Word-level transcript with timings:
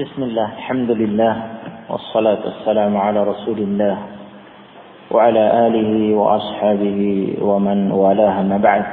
بسم 0.00 0.23
الله 0.23 0.49
الحمد 0.57 0.91
لله 0.91 1.33
والصلاة 1.89 2.41
والسلام 2.45 2.97
على 2.97 3.19
رسول 3.23 3.59
الله 3.59 3.97
وعلى 5.11 5.43
آله 5.67 5.91
وأصحابه 6.15 6.99
ومن 7.41 7.91
والاه 7.91 8.37
ما 8.45 8.57
بعد 8.61 8.85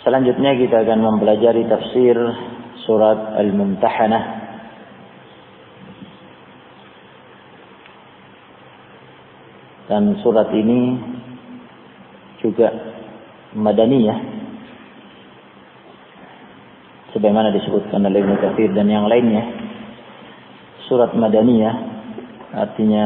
Selanjutnya 0.00 0.56
kita 0.56 0.80
akan 0.82 0.98
mempelajari 1.04 1.68
tafsir 1.68 2.16
surat 2.88 3.36
Al-Mumtahanah 3.36 4.24
dan 9.92 10.18
surat 10.24 10.48
ini 10.56 10.96
juga 12.42 12.72
madaniyah 13.52 14.28
sebagaimana 17.20 17.52
disebutkan 17.52 18.00
oleh 18.00 18.24
Ibnu 18.24 18.36
Katsir 18.40 18.72
dan 18.72 18.88
yang 18.88 19.04
lainnya 19.04 19.44
surat 20.88 21.12
madaniyah 21.12 21.76
artinya 22.56 23.04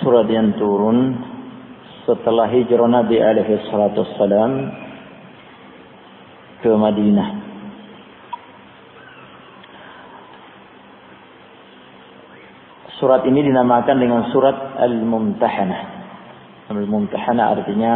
surat 0.00 0.24
yang 0.32 0.56
turun 0.56 1.20
setelah 2.08 2.48
hijrah 2.48 2.88
Nabi 2.88 3.20
alaihi 3.20 3.60
salatu 3.68 4.08
ke 6.64 6.72
Madinah. 6.72 7.28
Surat 12.96 13.22
ini 13.28 13.44
dinamakan 13.44 14.00
dengan 14.00 14.32
surat 14.32 14.80
Al-Mumtahanah. 14.80 15.82
Al-Mumtahanah 16.72 17.46
artinya 17.52 17.92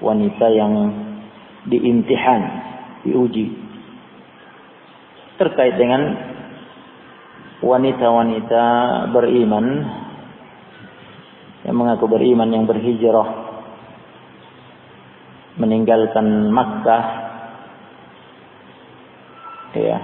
wanita 0.00 0.46
yang 0.50 0.72
diimtihan, 1.70 2.65
diuji. 3.06 3.46
Terkait 5.38 5.78
dengan 5.78 6.02
wanita-wanita 7.62 8.64
beriman 9.14 9.66
yang 11.64 11.76
mengaku 11.76 12.06
beriman 12.06 12.52
yang 12.52 12.64
berhijrah 12.68 13.46
meninggalkan 15.56 16.52
Makkah 16.52 17.04
ya 19.76 19.98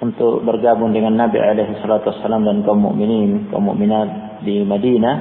untuk 0.00 0.44
bergabung 0.44 0.92
dengan 0.92 1.16
Nabi 1.16 1.40
alaihi 1.40 1.80
salatu 1.80 2.12
dan 2.22 2.64
kaum 2.64 2.80
mukminin 2.82 3.48
kaum 3.52 3.68
mukminat 3.68 4.40
di 4.44 4.64
Madinah 4.64 5.16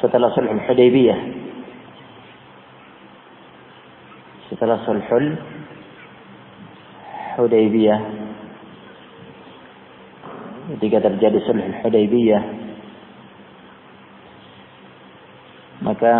setelah 0.00 0.32
sulhul 0.36 0.62
Hudaybiyah 0.64 1.20
setelah 4.52 4.84
sulhul 4.84 5.38
Hudaybiyah. 7.36 8.00
Ketika 10.74 10.98
terjadi 11.04 11.38
sulhul 11.44 11.76
Hudaybiyah 11.84 12.42
maka 15.84 16.12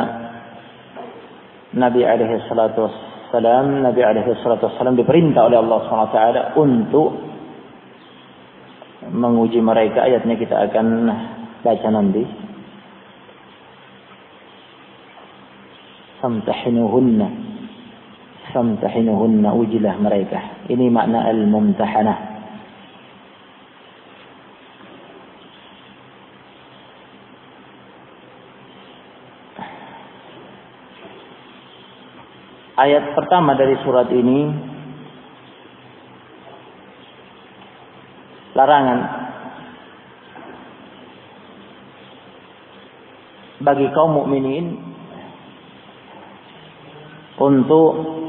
Nabi 1.75 2.05
alaihi 2.05 2.45
salatu 2.47 2.87
wassalam 2.87 3.83
Nabi 3.83 4.05
alaihi 4.05 4.37
salatu 4.45 4.69
wassalam 4.69 4.95
diperintah 4.95 5.49
oleh 5.49 5.59
Allah 5.59 5.81
SWT 5.89 6.19
untuk 6.61 7.11
menguji 9.11 9.59
mereka. 9.65 10.05
Ayatnya 10.07 10.37
kita 10.39 10.55
akan 10.71 10.87
baca 11.65 11.89
nanti. 11.91 12.23
Samtahinuhunna 16.21 17.54
samtahinuhunna 18.55 19.51
ujilah 19.51 19.99
mereka. 19.99 20.65
Ini 20.71 20.87
makna 20.89 21.27
al-mumtahanah. 21.27 22.19
Ayat 32.75 33.15
pertama 33.15 33.55
dari 33.55 33.79
surat 33.87 34.11
ini 34.11 34.51
larangan 38.55 38.99
bagi 43.63 43.87
kaum 43.95 44.19
mukminin 44.19 44.75
untuk 47.39 48.24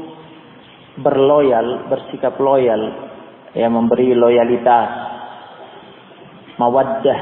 berloyal, 1.00 1.88
bersikap 1.88 2.36
loyal, 2.40 3.12
yang 3.56 3.72
memberi 3.72 4.12
loyalitas, 4.12 4.88
mawaddah, 6.60 7.20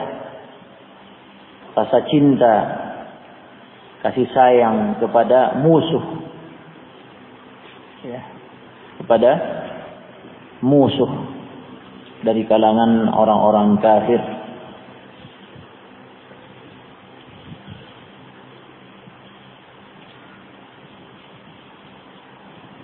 rasa 1.74 1.98
cinta, 2.10 2.54
kasih 4.04 4.28
sayang 4.36 5.00
kepada 5.00 5.58
musuh 5.64 6.04
ya, 8.04 8.20
kepada 9.00 9.30
musuh 10.60 11.08
dari 12.20 12.44
kalangan 12.44 13.08
orang-orang 13.12 13.80
kafir. 13.80 14.20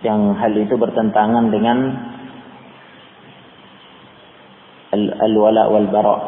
Yang 0.01 0.21
hal 0.41 0.53
itu 0.57 0.75
bertentangan 0.81 1.53
dengan 1.53 1.79
al-wala 4.97 5.71
wal 5.71 5.89
bara. 5.93 6.19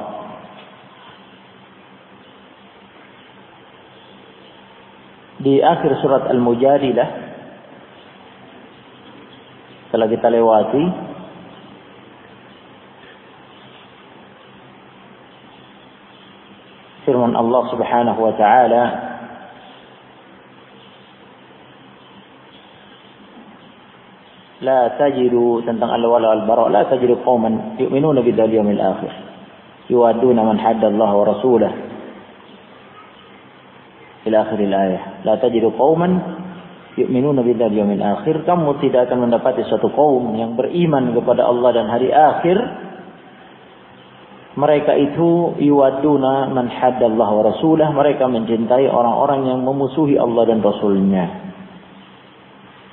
Di 5.43 5.59
akhir 5.59 5.99
surat 5.99 6.31
Al-Mujadilah 6.31 7.09
telah 9.91 10.09
kita 10.09 10.31
lewati 10.31 10.85
firman 17.05 17.35
Allah 17.35 17.63
Subhanahu 17.75 18.21
wa 18.23 18.33
taala 18.39 19.12
la 24.63 24.95
tajidu 24.95 25.67
tentang 25.67 25.91
al-wala 25.91 26.39
al-bara 26.39 26.71
la 26.71 26.87
tajidu 26.87 27.19
qauman 27.27 27.77
yu'minuna 27.83 28.23
bidzal 28.23 28.49
yawmil 28.49 28.79
akhir. 28.79 29.13
Yu'aduna 29.91 30.41
man 30.47 30.57
hadda 30.63 30.89
Allah 30.89 31.11
wa 31.11 31.25
rasulah 31.27 31.73
ila 34.23 34.37
akhir 34.47 34.59
ayah. 34.63 35.03
La 35.27 35.35
tajidu 35.43 35.75
qauman 35.75 36.13
yu'minuna 36.95 37.43
bidzal 37.43 37.75
yawmil 37.75 38.01
akhir. 38.01 38.47
Kamu 38.47 38.79
tidak 38.79 39.11
akan 39.11 39.27
mendapati 39.27 39.67
suatu 39.67 39.91
kaum 39.91 40.39
yang 40.39 40.55
beriman 40.55 41.11
kepada 41.11 41.43
Allah 41.43 41.71
dan 41.75 41.87
hari 41.91 42.15
akhir. 42.15 42.59
Mereka 44.53 44.93
itu 45.01 45.57
yuwaduna 45.65 46.53
man 46.53 46.69
hadda 46.69 47.09
Allah 47.09 47.29
wa 47.33 47.43
rasulah 47.51 47.89
mereka 47.89 48.29
mencintai 48.29 48.85
orang-orang 48.85 49.49
yang 49.49 49.65
memusuhi 49.65 50.21
Allah 50.21 50.45
dan 50.45 50.61
rasulnya 50.61 51.52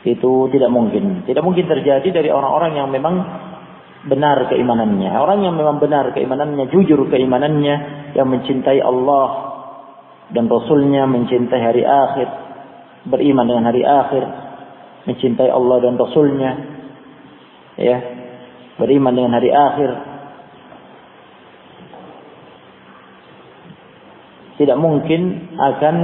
itu 0.08 0.32
tidak 0.52 0.72
mungkin 0.72 1.28
tidak 1.28 1.44
mungkin 1.44 1.68
terjadi 1.68 2.08
dari 2.12 2.30
orang-orang 2.32 2.72
yang 2.80 2.88
memang 2.88 3.16
benar 4.08 4.48
keimanannya 4.48 5.12
orang 5.12 5.44
yang 5.44 5.60
memang 5.60 5.82
benar 5.84 6.16
keimanannya 6.16 6.72
jujur 6.72 7.04
keimanannya 7.12 7.76
yang 8.16 8.28
mencintai 8.32 8.80
Allah 8.80 9.28
dan 10.32 10.48
Rasulnya 10.48 11.04
mencintai 11.04 11.59
hari 11.59 11.84
akhir 11.84 12.50
beriman 13.08 13.48
dengan 13.48 13.66
hari 13.72 13.84
akhir, 13.86 14.24
mencintai 15.08 15.48
Allah 15.48 15.78
dan 15.80 15.94
Rasulnya, 15.96 16.52
ya, 17.80 17.98
beriman 18.76 19.14
dengan 19.16 19.34
hari 19.40 19.52
akhir. 19.53 19.91
Tidak 24.59 24.76
mungkin 24.76 25.56
akan 25.56 25.96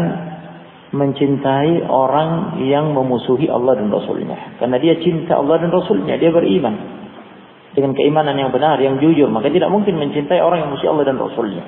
mencintai 0.94 1.88
orang 1.90 2.62
yang 2.62 2.94
memusuhi 2.94 3.50
Allah 3.50 3.80
dan 3.80 3.90
Rasulnya. 3.90 4.60
Karena 4.62 4.78
dia 4.78 5.00
cinta 5.02 5.42
Allah 5.42 5.58
dan 5.64 5.74
Rasulnya, 5.74 6.20
dia 6.22 6.30
beriman. 6.30 6.94
Dengan 7.76 7.92
keimanan 7.92 8.38
yang 8.40 8.54
benar, 8.54 8.80
yang 8.80 9.02
jujur. 9.02 9.28
Maka 9.28 9.52
tidak 9.52 9.68
mungkin 9.74 9.98
mencintai 10.00 10.40
orang 10.40 10.64
yang 10.64 10.70
memusuhi 10.72 10.92
Allah 10.92 11.06
dan 11.10 11.18
Rasulnya. 11.18 11.64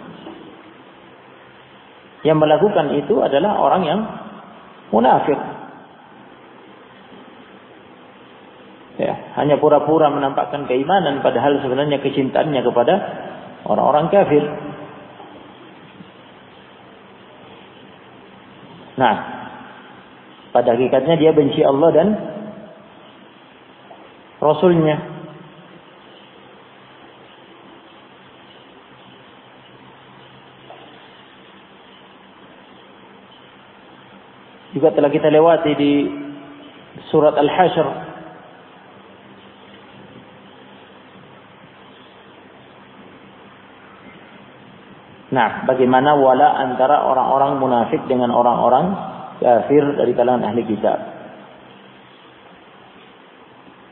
Yang 2.26 2.38
melakukan 2.44 2.86
itu 2.98 3.16
adalah 3.24 3.62
orang 3.62 3.82
yang 3.86 4.00
munafik. 4.92 5.40
Ya, 8.98 9.14
hanya 9.38 9.62
pura-pura 9.62 10.10
menampakkan 10.10 10.66
keimanan 10.66 11.22
padahal 11.22 11.62
sebenarnya 11.62 12.02
kecintaannya 12.02 12.62
kepada 12.66 12.94
orang-orang 13.70 14.10
kafir. 14.10 14.42
Nah, 18.98 19.16
pada 20.50 20.74
hakikatnya 20.74 21.16
dia 21.22 21.32
benci 21.32 21.62
Allah 21.62 21.90
dan 21.94 22.08
Rasulnya. 24.42 24.98
Juga 34.74 34.94
telah 34.94 35.10
kita 35.10 35.30
lewati 35.34 35.72
di 35.74 35.94
surat 37.10 37.34
Al-Hasyr 37.34 38.07
Nah, 45.38 45.70
bagaimana 45.70 46.18
wala 46.18 46.66
antara 46.66 47.06
orang-orang 47.06 47.62
munafik 47.62 48.02
dengan 48.10 48.34
orang-orang 48.34 48.90
kafir 49.38 49.86
dari 49.94 50.18
kalangan 50.18 50.50
ahli 50.50 50.66
kitab? 50.66 50.98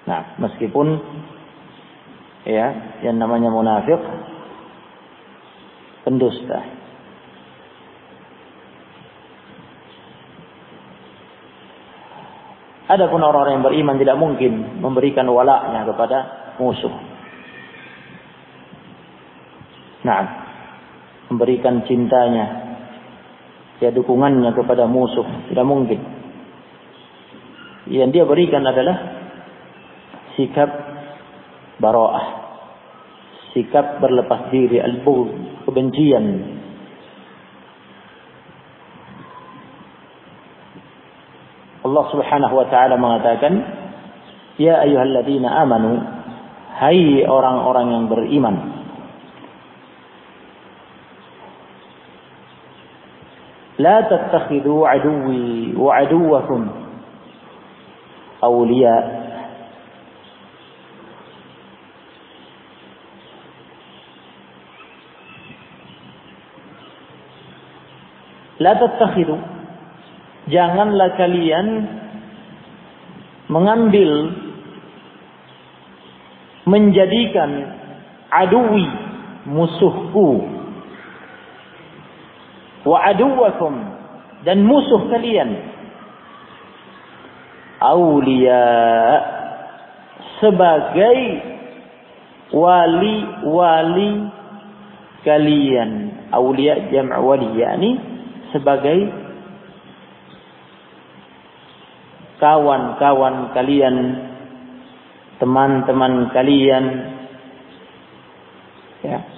Nah, 0.09 0.41
meskipun 0.41 0.97
ya, 2.49 2.97
yang 3.05 3.21
namanya 3.21 3.53
munafik 3.53 4.01
pendusta. 6.01 6.65
Adapun 12.89 13.21
orang-orang 13.21 13.61
yang 13.61 13.65
beriman 13.69 13.97
tidak 14.01 14.17
mungkin 14.17 14.81
memberikan 14.81 15.29
walaknya 15.29 15.85
kepada 15.89 16.17
musuh. 16.57 16.93
Nah, 20.05 20.44
memberikan 21.35 21.83
cintanya, 21.83 22.79
ya 23.83 23.91
dukungannya 23.91 24.55
kepada 24.55 24.87
musuh, 24.87 25.51
tidak 25.51 25.67
mungkin. 25.67 25.99
Yang 27.91 28.09
dia 28.15 28.23
berikan 28.23 28.63
adalah 28.63 28.97
sikap 30.39 30.69
baroah, 31.77 32.25
sikap 33.51 33.99
berlepas 33.99 34.49
diri, 34.49 34.79
al 34.79 35.03
kebencian. 35.67 36.25
Allah 41.85 42.05
Subhanahu 42.09 42.55
wa 42.57 42.65
taala 42.71 42.97
mengatakan, 42.97 43.53
"Ya 44.57 44.81
ayyuhalladzina 44.81 45.51
amanu, 45.61 46.01
hai 46.81 47.21
orang-orang 47.29 47.87
yang 47.93 48.05
beriman, 48.09 48.55
لا 53.78 54.00
تتخذوا 54.00 54.88
عدوي 54.88 55.76
وعدوكم 55.76 56.62
أولياء 58.44 59.04
لا 68.60 68.72
تتخذوا 68.76 69.40
janganlah 70.50 71.14
kalian 71.14 71.86
mengambil 73.46 74.34
menjadikan 76.66 77.70
adui 78.34 78.86
musuhku 79.46 80.53
wa 82.85 82.97
aduwakum. 83.01 83.73
Dan 84.45 84.61
musuh 84.63 85.09
kalian. 85.09 85.57
Aulia. 87.81 88.65
Sebagai 90.39 91.19
wali-wali 92.53 94.29
kalian. 95.25 95.91
Aulia 96.29 96.87
jam' 96.93 97.09
wali. 97.09 97.49
Yakni 97.57 97.91
sebagai 98.53 99.09
kawan-kawan 102.37 103.51
kalian. 103.57 103.97
Teman-teman 105.41 106.31
kalian. 106.31 106.85
Ya 109.03 109.34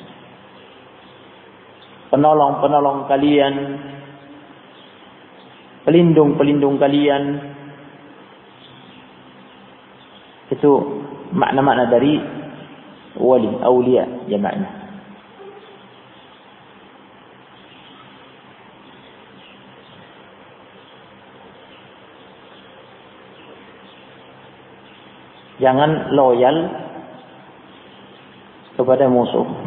penolong-penolong 2.09 3.07
kalian, 3.11 3.53
pelindung-pelindung 5.83 6.79
kalian. 6.79 7.23
Itu 10.47 10.71
makna-makna 11.35 11.91
dari 11.91 12.19
wali, 13.19 13.51
awliya 13.59 14.27
jamaknya. 14.31 14.77
Jangan 25.57 26.13
loyal 26.13 26.69
kepada 28.77 29.09
musuh. 29.09 29.66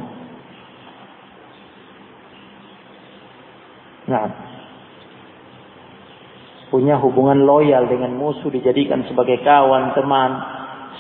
Nah, 4.11 4.27
punya 6.75 6.99
hubungan 6.99 7.47
loyal 7.47 7.87
dengan 7.87 8.19
musuh 8.19 8.51
dijadikan 8.51 9.07
sebagai 9.07 9.39
kawan, 9.47 9.95
teman, 9.95 10.31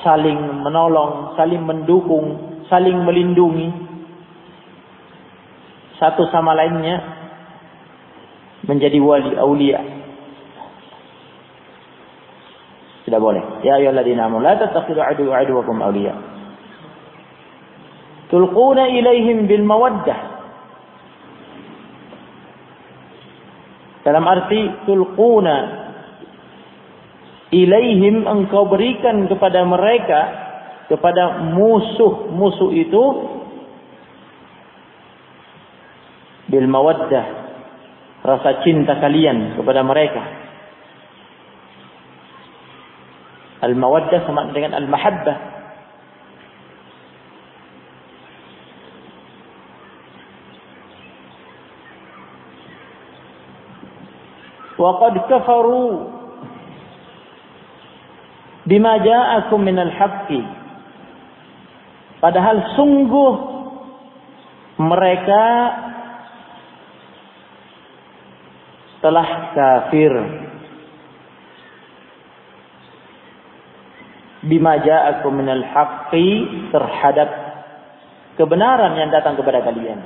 saling 0.06 0.38
menolong, 0.62 1.34
saling 1.34 1.66
mendukung, 1.66 2.38
saling 2.70 3.02
melindungi 3.02 3.74
satu 5.98 6.30
sama 6.30 6.54
lainnya 6.54 7.02
menjadi 8.62 9.02
wali 9.02 9.34
aulia. 9.34 9.82
Tidak 13.10 13.18
boleh. 13.18 13.66
Ya 13.66 13.82
ayyuhalladzina 13.82 14.30
amanu 14.30 14.46
la 14.46 14.54
tattakhidhu 14.54 15.02
adu 15.02 15.34
aduwakum 15.34 15.82
awliya. 15.82 16.14
Tulquna 18.30 18.86
ilaihim 18.86 19.50
bil 19.50 19.66
mawaddah 19.66 20.29
Dalam 24.00 24.24
arti 24.24 24.88
tulquna. 24.88 25.56
Ilaihim 27.50 28.30
engkau 28.30 28.70
berikan 28.70 29.26
kepada 29.26 29.66
mereka 29.66 30.20
kepada 30.86 31.50
musuh-musuh 31.50 32.70
itu 32.74 33.04
bil 36.50 36.66
mawaddah 36.70 37.26
rasa 38.22 38.62
cinta 38.62 38.98
kalian 39.02 39.58
kepada 39.58 39.82
mereka. 39.82 40.22
Al 43.66 43.74
mawaddah 43.74 44.30
sama 44.30 44.54
dengan 44.54 44.78
al 44.78 44.86
mahabbah 44.86 45.59
وقد 54.79 55.13
كفروا 55.17 55.93
بما 58.65 58.93
جاءكم 58.97 59.59
من 59.61 59.77
الحق 59.79 60.29
padahal 62.19 62.57
sungguh 62.73 63.33
mereka 64.81 65.45
telah 69.05 69.29
kafir 69.53 70.11
bima 74.45 74.77
ja'akum 74.81 75.33
minal 75.33 75.65
haqqi 75.65 76.29
terhadap 76.69 77.29
kebenaran 78.37 78.93
yang 78.95 79.09
datang 79.09 79.35
kepada 79.35 79.65
kalian. 79.65 79.99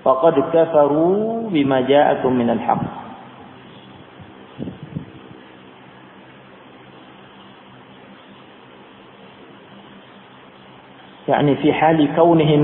Faqad 0.00 0.38
kafaru 0.54 1.50
bima 1.52 1.84
ja'akum 1.84 2.32
minal 2.32 2.62
haqq. 2.62 3.03
يعني 11.28 11.52
في 11.56 11.72
حال 11.72 11.98
كونهم 12.16 12.62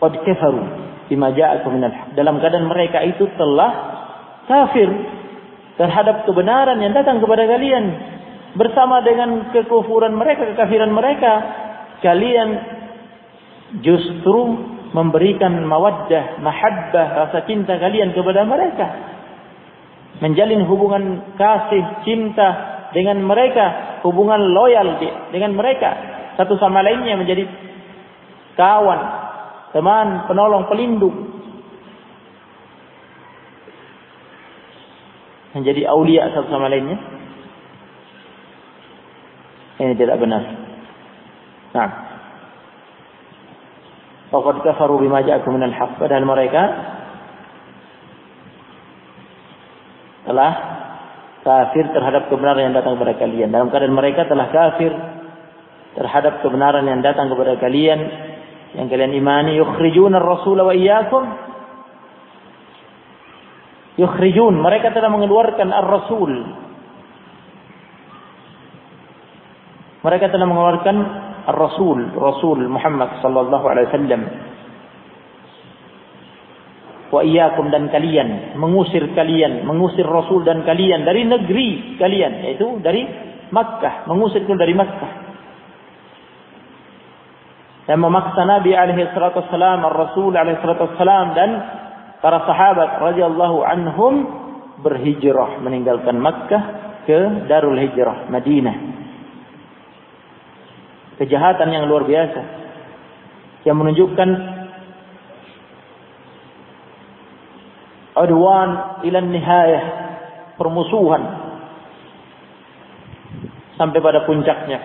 قد 0.00 0.12
كفروا 0.16 0.66
بما 1.10 1.28
جاءكم 1.30 1.70
من 1.74 1.84
الحق 1.84 2.08
dalam 2.14 2.38
keadaan 2.38 2.66
mereka 2.70 3.02
itu 3.02 3.26
telah 3.34 3.72
kafir 4.46 4.88
terhadap 5.80 6.28
kebenaran 6.28 6.78
yang 6.78 6.92
datang 6.92 7.18
kepada 7.18 7.48
kalian 7.48 7.84
bersama 8.54 9.02
dengan 9.02 9.50
kekufuran 9.54 10.14
mereka 10.14 10.44
kekafiran 10.54 10.90
mereka 10.90 11.32
kalian 12.04 12.48
justru 13.82 14.58
memberikan 14.90 15.62
mawaddah 15.66 16.42
mahabbah 16.42 17.06
rasa 17.26 17.46
cinta 17.46 17.78
kalian 17.78 18.10
kepada 18.10 18.42
mereka 18.42 18.86
menjalin 20.18 20.66
hubungan 20.66 21.34
kasih 21.38 22.02
cinta 22.02 22.48
dengan 22.90 23.22
mereka 23.22 23.93
hubungan 24.05 24.53
loyal 24.53 25.01
dengan 25.33 25.57
mereka 25.57 25.91
satu 26.37 26.61
sama 26.61 26.85
lainnya 26.85 27.17
menjadi 27.17 27.49
kawan, 28.53 29.01
teman, 29.73 30.29
penolong, 30.29 30.69
pelindung. 30.69 31.35
menjadi 35.55 35.87
aulia 35.87 36.27
satu 36.35 36.51
sama 36.51 36.67
lainnya. 36.67 36.99
Ini 39.79 39.95
tidak 39.95 40.19
benar. 40.19 40.43
Nah. 41.71 41.91
Faqad 44.35 44.55
kafaru 44.67 44.99
bima 44.99 45.23
ja'akum 45.23 45.55
minal 45.55 45.71
haqq. 45.71 45.95
Padahal 45.95 46.27
mereka 46.27 46.63
telah 50.27 50.74
kafir 51.45 51.85
terhadap 51.93 52.25
kebenaran 52.33 52.73
yang 52.73 52.75
datang 52.75 52.97
kepada 52.97 53.13
kalian. 53.21 53.53
Dalam 53.53 53.69
keadaan 53.69 53.93
mereka 53.93 54.25
telah 54.25 54.49
kafir 54.49 54.89
terhadap 55.95 56.43
kebenaran 56.43 56.83
yang 56.89 56.99
datang 56.99 57.31
kepada 57.31 57.55
kalian 57.61 57.99
yang 58.75 58.91
kalian 58.91 59.15
imani 59.15 59.55
yukhrijuna 59.55 60.19
ar-rasul 60.19 60.59
wa 60.59 60.75
iyyakum 60.75 61.23
yukhrijun 63.95 64.59
mereka 64.59 64.91
telah 64.91 65.07
mengeluarkan 65.07 65.71
ar-rasul 65.71 66.31
mereka 70.03 70.27
telah 70.27 70.43
mengeluarkan 70.43 70.97
ar-rasul 71.47 71.99
rasul 72.19 72.59
Muhammad 72.67 73.23
sallallahu 73.23 73.65
alaihi 73.71 73.87
wasallam 73.87 74.21
wa 77.15 77.23
iyyakum 77.23 77.71
dan 77.71 77.87
kalian 77.87 78.59
mengusir 78.59 79.07
kalian 79.15 79.63
mengusir 79.63 80.03
rasul 80.03 80.43
dan 80.43 80.67
kalian 80.67 81.07
dari 81.07 81.23
negeri 81.23 81.95
kalian 81.95 82.43
yaitu 82.43 82.83
dari 82.83 83.07
Makkah 83.45 84.03
mengusir 84.11 84.43
dari 84.43 84.75
Makkah 84.75 85.25
dan 87.85 88.01
memaksa 88.01 88.41
Nabi 88.49 88.73
alaihi 88.73 89.13
salatu 89.13 89.45
wassalam, 89.45 89.85
Rasul 89.85 90.33
alaihi 90.33 90.57
salatu 90.57 90.89
wassalam 90.89 91.37
dan 91.37 91.49
para 92.17 92.41
sahabat 92.49 92.97
radhiyallahu 92.97 93.61
anhum 93.61 94.13
berhijrah 94.81 95.61
meninggalkan 95.61 96.17
Makkah 96.17 96.63
ke 97.05 97.45
Darul 97.45 97.77
Hijrah, 97.77 98.25
Madinah. 98.33 98.77
Kejahatan 101.21 101.69
yang 101.69 101.85
luar 101.85 102.09
biasa 102.09 102.41
yang 103.69 103.77
menunjukkan 103.77 104.29
udwan 108.15 109.03
ila 109.03 109.19
nihayah, 109.19 109.85
permusuhan 110.55 111.23
sampai 113.75 113.99
pada 113.99 114.23
puncaknya. 114.23 114.79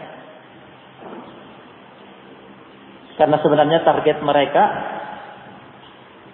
Karena 3.15 3.37
sebenarnya 3.39 3.85
target 3.85 4.19
mereka 4.25 4.65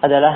adalah 0.01 0.35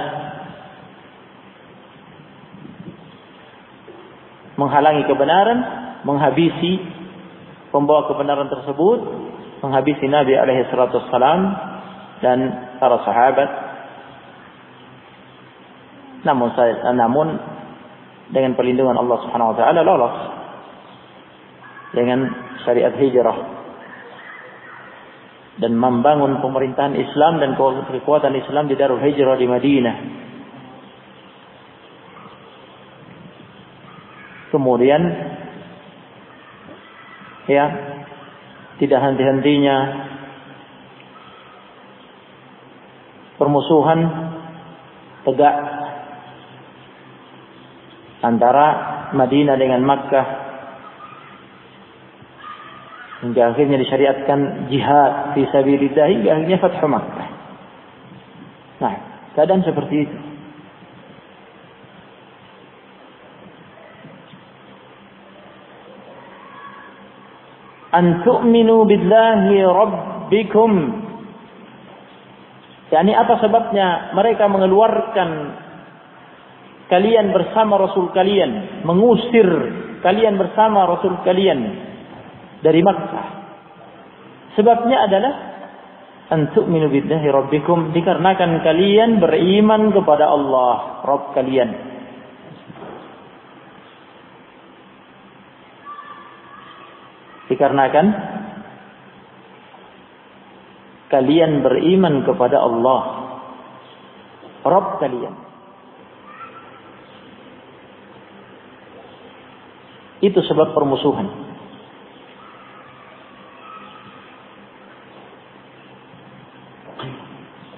menghalangi 4.59 5.07
kebenaran, 5.07 5.59
menghabisi 6.05 6.77
pembawa 7.71 8.05
kebenaran 8.11 8.51
tersebut, 8.51 8.99
menghabisi 9.63 10.05
Nabi 10.11 10.35
alaihi 10.37 10.67
salatu 10.69 11.01
dan 12.21 12.37
para 12.77 13.01
sahabat. 13.01 13.70
Namun 16.21 16.53
namun 16.93 17.27
dengan 18.31 18.53
perlindungan 18.55 18.95
Allah 18.95 19.17
Subhanahu 19.25 19.51
wa 19.53 19.57
taala 19.57 19.81
lolos 19.81 20.15
dengan 21.91 22.19
syariat 22.63 22.95
hijrah 22.95 23.37
dan 25.59 25.75
membangun 25.75 26.39
pemerintahan 26.39 26.95
Islam 26.95 27.43
dan 27.43 27.53
kekuatan 27.59 28.33
Islam 28.33 28.71
di 28.71 28.75
Darul 28.79 29.03
Hijrah 29.03 29.35
di 29.35 29.45
Madinah. 29.45 29.95
Kemudian 34.51 35.01
ya 37.47 37.65
tidak 38.79 38.99
henti-hentinya 38.99 39.77
permusuhan 43.39 43.99
tegak 45.23 45.80
antara 48.21 48.67
Madinah 49.17 49.57
dengan 49.57 49.81
Makkah 49.81 50.27
hingga 53.21 53.53
akhirnya 53.53 53.77
disyariatkan 53.77 54.69
jihad 54.73 55.37
fi 55.37 55.41
sabilillah 55.49 56.07
hingga 56.09 56.29
akhirnya 56.37 56.57
Fathu 56.57 56.87
Makkah. 56.89 57.29
Nah, 58.81 58.93
keadaan 59.37 59.61
seperti 59.61 59.95
itu. 60.09 60.17
An 67.91 68.23
tu'minu 68.23 68.87
billahi 68.87 69.55
rabbikum. 69.67 70.71
Yani 72.91 73.11
apa 73.15 73.39
sebabnya 73.39 74.15
mereka 74.15 74.47
mengeluarkan 74.47 75.29
kalian 76.91 77.31
bersama 77.31 77.79
Rasul 77.79 78.11
kalian, 78.11 78.83
mengusir 78.83 79.47
kalian 80.03 80.35
bersama 80.35 80.83
Rasul 80.91 81.23
kalian 81.23 81.59
dari 82.59 82.83
Makkah. 82.83 83.27
Sebabnya 84.59 85.07
adalah 85.07 85.33
antuk 86.35 86.67
minu 86.67 86.91
billahi 86.91 87.27
rabbikum 87.31 87.95
dikarenakan 87.95 88.59
kalian 88.59 89.23
beriman 89.23 89.95
kepada 89.95 90.27
Allah 90.27 91.03
Rabb 91.07 91.31
kalian. 91.31 91.69
Dikarenakan 97.47 98.05
kalian 101.11 101.63
beriman 101.63 102.23
kepada 102.23 102.63
Allah 102.63 103.01
Rabb 104.63 104.99
kalian. 105.03 105.50
Itu 110.21 110.39
sebab 110.45 110.77
permusuhan. 110.77 111.51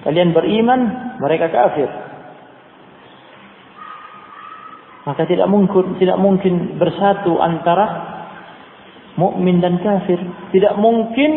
Kalian 0.04 0.36
beriman, 0.36 0.80
mereka 1.16 1.48
kafir. 1.48 1.88
Maka 5.08 5.24
tidak 5.24 5.48
mungkin 5.48 5.96
tidak 5.96 6.20
mungkin 6.20 6.76
bersatu 6.76 7.40
antara 7.40 7.84
mukmin 9.16 9.64
dan 9.64 9.80
kafir. 9.80 10.20
Tidak 10.52 10.76
mungkin 10.76 11.30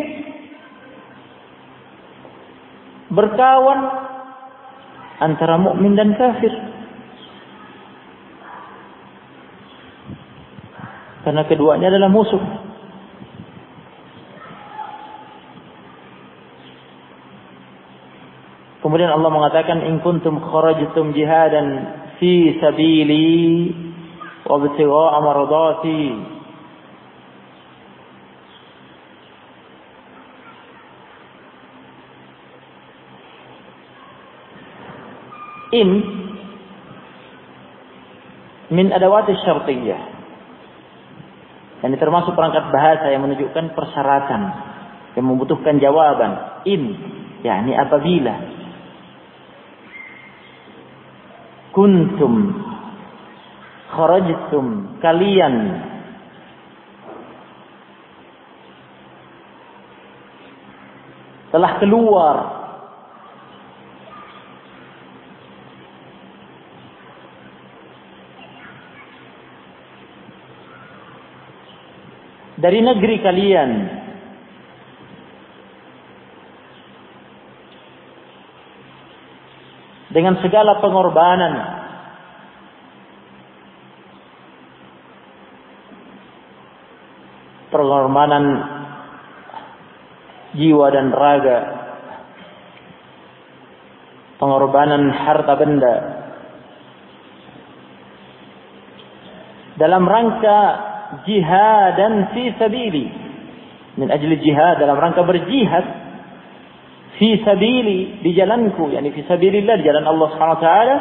berkawan 3.08 3.80
antara 5.24 5.56
mukmin 5.56 5.96
dan 5.96 6.12
kafir. 6.12 6.52
Karena 11.28 11.44
keduanya 11.44 11.92
adalah 11.92 12.08
musuh. 12.08 12.40
Kemudian 18.80 19.12
Allah 19.12 19.28
mengatakan 19.28 19.84
in 19.84 20.00
kuntum 20.00 20.40
kharajtum 20.40 21.12
jihadan 21.12 21.66
fi 22.16 22.56
sabili 22.64 23.76
wa 24.48 24.56
ibtigha'a 24.56 25.18
mardati 25.20 26.04
in 35.76 35.88
min 38.72 38.86
adawat 38.96 39.28
syartiyah 41.78 41.94
ini 41.94 41.96
termasuk 42.02 42.34
perangkat 42.34 42.74
bahasa 42.74 43.06
yang 43.14 43.22
menunjukkan 43.22 43.70
persyaratan 43.78 44.42
yang 45.14 45.26
membutuhkan 45.26 45.78
jawaban. 45.78 46.62
In 46.66 46.94
yakni 47.46 47.74
apabila. 47.78 48.34
Kuntum. 51.70 52.34
Kharajtum. 53.94 54.66
Kalian. 54.98 55.54
Telah 61.48 61.72
keluar 61.80 62.57
dari 72.58 72.82
negeri 72.82 73.16
kalian. 73.22 73.70
Dengan 80.08 80.40
segala 80.40 80.80
pengorbanan. 80.80 81.54
Pengorbanan 87.68 88.44
jiwa 90.56 90.86
dan 90.90 91.12
raga. 91.12 91.58
Pengorbanan 94.40 95.12
harta 95.12 95.54
benda. 95.60 95.96
Dalam 99.76 100.08
rangka 100.08 100.87
jihad 101.24 101.96
dan 101.96 102.12
fi 102.32 102.52
sabili. 102.56 103.06
Min 103.98 104.08
ajli 104.08 104.38
jihad 104.40 104.78
dalam 104.78 104.96
rangka 104.96 105.24
berjihad. 105.24 105.84
Fi 107.18 107.42
sabili 107.42 108.22
di 108.22 108.30
jalanku. 108.34 108.92
Yakni 108.94 109.10
fi 109.10 109.26
sabilillah 109.26 109.74
di 109.80 109.84
jalan 109.84 110.04
Allah 110.06 110.26
Subhanahu 110.34 110.58
wa 110.58 110.64
taala. 110.64 110.96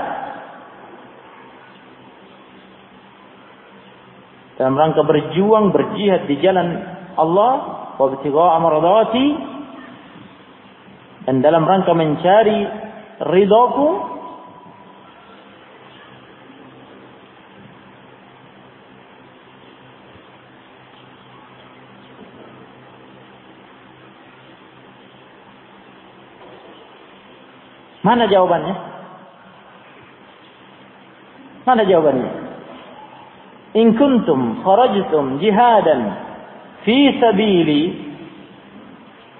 Dalam 4.57 4.73
rangka 4.73 5.01
berjuang 5.05 5.69
berjihad 5.69 6.25
di 6.25 6.35
jalan 6.41 6.67
Allah. 7.19 7.53
Wa 7.97 8.13
ibtigha'a 8.13 8.61
dan 11.27 11.43
dalam 11.43 11.67
rangka 11.67 11.91
mencari 11.91 12.63
ridhaku 13.19 14.16
Mana 28.07 28.23
jawabannya? 28.31 28.75
Mana 31.67 31.83
jawabannya? 31.83 32.31
In 33.75 33.99
kuntum 33.99 34.63
kharajtum 34.63 35.43
jihadan 35.43 36.01
fi 36.87 37.19
sabili 37.19 37.81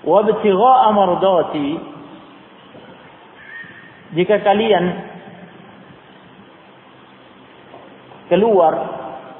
wa 0.04 0.20
ibtigha'a 0.28 0.88
mardati 0.92 1.68
jika 4.20 4.44
kalian 4.44 4.86
keluar 8.28 8.76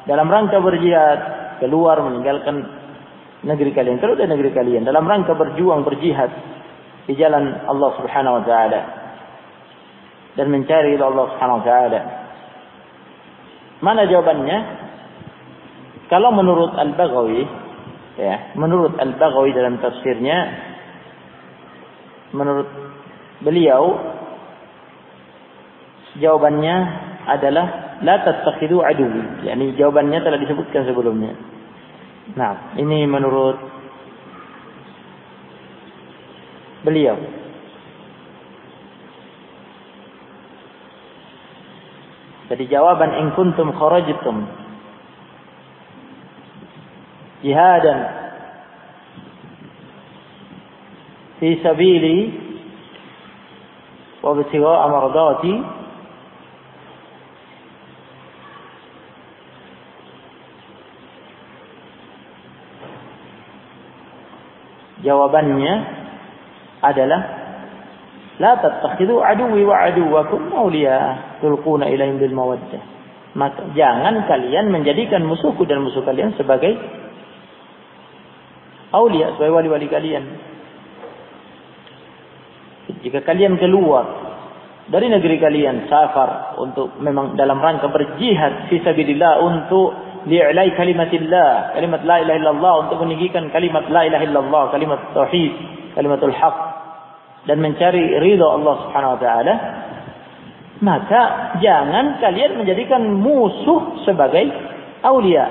dalam 0.08 0.32
rangka 0.32 0.64
berjihad, 0.64 1.20
keluar 1.60 2.00
meninggalkan 2.00 2.64
negeri 3.44 3.76
kalian, 3.76 4.00
keluar 4.00 4.16
dari 4.16 4.32
negeri 4.32 4.56
kalian 4.56 4.88
dalam 4.88 5.04
rangka 5.04 5.36
berjuang 5.36 5.84
berjihad 5.84 6.32
di 7.12 7.14
jalan 7.20 7.68
Allah 7.68 7.92
Subhanahu 8.00 8.40
wa 8.40 8.46
taala 8.48 8.97
dan 10.38 10.48
mencari 10.54 10.94
ridha 10.94 11.06
Allah 11.10 11.26
Subhanahu 11.34 11.60
wa 11.60 11.66
taala. 11.66 12.02
Mana 13.82 14.06
jawabannya? 14.06 14.58
Kalau 16.08 16.32
menurut 16.32 16.72
Al-Baghawi 16.72 17.44
ya, 18.16 18.56
menurut 18.56 18.96
Al-Baghawi 18.96 19.52
dalam 19.52 19.76
tafsirnya 19.84 20.38
menurut 22.32 22.70
beliau 23.44 23.98
jawabannya 26.18 26.76
adalah 27.28 28.00
la 28.02 28.16
tattakhidu 28.24 28.82
aduwi. 28.82 29.46
Yani 29.46 29.76
jawabannya 29.76 30.22
telah 30.24 30.40
disebutkan 30.42 30.88
sebelumnya. 30.88 31.34
Nah, 32.36 32.76
ini 32.80 33.08
menurut 33.08 33.58
beliau. 36.84 37.16
Jadi 42.48 42.64
jawaban 42.72 43.12
in 43.20 43.28
kuntum 43.36 43.76
kharajtum 43.76 44.48
jihadan 47.44 48.00
fi 51.38 51.60
sabili 51.62 52.18
wa 54.24 54.32
ibtigha'a 54.34 54.86
mardati 54.90 55.54
Jawabannya 64.98 65.74
adalah 66.82 67.22
La 68.38 68.54
tattakhidhu 68.62 69.18
aduwi 69.18 69.66
wa 69.66 69.76
aduwakum 69.90 70.54
awliya 70.54 70.98
tulquna 71.42 71.90
ilaihim. 71.90 72.22
Maka 73.38 73.70
jangan 73.74 74.26
kalian 74.30 74.70
menjadikan 74.70 75.26
musuhku 75.26 75.66
dan 75.66 75.82
musuh 75.82 76.06
kalian 76.06 76.34
sebagai 76.38 76.74
aulia, 78.94 79.34
sebagai 79.38 79.54
wali-wali 79.58 79.90
kalian. 79.90 80.24
Jika 83.04 83.22
kalian 83.26 83.58
keluar 83.62 84.06
dari 84.88 85.12
negeri 85.12 85.38
kalian 85.38 85.92
safar 85.92 86.58
untuk 86.62 86.96
memang 87.02 87.36
dalam 87.36 87.60
rangka 87.60 87.92
berjihad 87.92 88.72
fi 88.72 88.80
sabilillah 88.86 89.44
untuk 89.44 89.94
li'lai 90.30 90.72
kalimatillah, 90.78 91.78
kalimat 91.78 92.02
la 92.06 92.24
ilaha 92.24 92.38
illallah 92.38 92.74
untuk 92.88 92.98
meninggikan 93.02 93.50
kalimat 93.52 93.86
la 93.92 94.08
ilaha 94.08 94.24
illallah, 94.24 94.64
kalimat 94.72 95.00
tauhid, 95.12 95.54
kalimatul 95.94 96.32
haq 96.32 96.77
dan 97.48 97.64
mencari 97.64 98.20
ridho 98.20 98.44
Allah 98.44 98.76
Subhanahu 98.86 99.16
wa 99.16 99.20
taala, 99.24 99.54
maka 100.84 101.22
jangan 101.64 102.22
kalian 102.22 102.60
menjadikan 102.60 103.02
musuh 103.18 104.04
sebagai 104.06 104.46
aulia. 105.02 105.48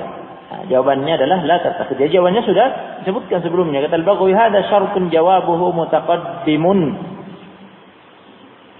Nah, 0.46 0.62
jawabannya 0.70 1.18
adalah 1.18 1.42
la 1.42 1.58
tattakhid. 1.58 2.06
Jawabannya 2.06 2.42
sudah 2.46 2.66
disebutkan 3.02 3.42
sebelumnya. 3.42 3.82
Kata 3.82 3.98
Al-Baghawi 3.98 4.30
hada 4.30 4.62
syartun 4.70 5.10
jawabuhu 5.10 5.74
mutaqaddimun. 5.74 6.80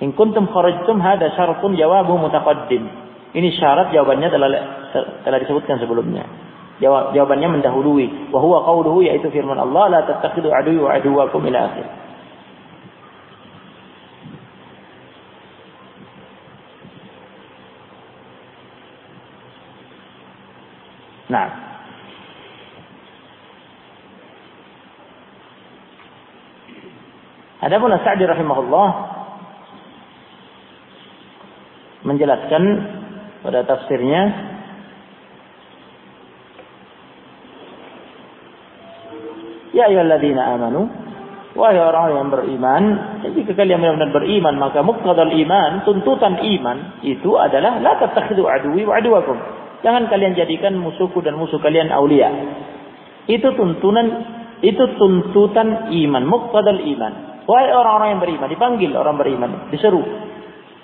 In 0.07 0.14
kuntum 0.14 0.46
kharajtum 0.46 1.02
hada 1.02 1.35
syartun 1.35 1.74
jawabuhu 1.74 2.31
mutaqaddim. 2.31 2.87
Ini 3.35 3.48
syarat 3.59 3.90
jawabannya 3.90 4.29
telah 4.31 4.48
telah 5.26 5.38
disebutkan 5.42 5.83
sebelumnya. 5.83 6.22
Jawab, 6.79 7.16
jawabannya 7.16 7.59
mendahului. 7.59 8.31
Wa 8.31 8.38
huwa 8.38 8.62
qauluhu 8.62 9.02
yaitu 9.02 9.26
firman 9.35 9.59
Allah 9.59 9.90
la 9.90 10.00
tattakhidu 10.07 10.52
aduwwi 10.52 10.79
wa 10.79 10.90
aduwwakum 10.94 11.42
ila 11.50 11.72
akhir. 11.72 12.06
Nah. 21.27 21.49
Adapun 27.67 27.91
Sa'di 27.99 28.23
rahimahullah 28.29 28.89
menjelaskan 32.07 32.62
pada 33.43 33.67
tafsirnya 33.67 34.23
Ya 39.75 39.93
ayyuhalladzina 39.93 40.57
amanu 40.57 40.89
wahai 41.57 41.81
orang 41.81 42.07
yang 42.12 42.29
beriman 42.29 42.83
jika 43.33 43.57
kalian 43.57 43.81
benar-benar 43.81 44.12
beriman 44.12 44.55
maka 44.61 44.85
muqtadal 44.85 45.33
iman 45.33 45.85
tuntutan 45.89 46.37
iman 46.41 47.01
itu 47.01 47.33
adalah 47.37 47.81
la 47.81 47.97
tattakhidhu 47.97 48.45
aduwi 48.45 48.85
wa 48.85 49.01
aduwakum 49.01 49.37
Jangan 49.87 50.11
kalian 50.11 50.35
jadikan 50.35 50.75
musuhku 50.83 51.22
dan 51.22 51.38
musuh 51.38 51.62
kalian 51.62 51.94
aulia. 51.94 52.27
Itu 53.31 53.55
tuntunan, 53.55 54.07
itu 54.59 54.83
tuntutan 54.99 55.94
iman, 55.94 56.27
muqtadal 56.27 56.83
iman. 56.83 57.12
Wahai 57.46 57.70
orang-orang 57.70 58.18
yang 58.18 58.22
beriman, 58.27 58.49
dipanggil 58.51 58.90
orang 58.99 59.14
beriman, 59.14 59.51
diseru. 59.70 60.03